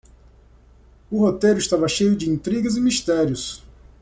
O 1.11 1.19
roteiro 1.19 1.59
estava 1.59 1.87
cheio 1.87 2.15
de 2.15 2.27
intrigas 2.27 2.75
e 2.75 2.81
mistérios. 2.81 3.61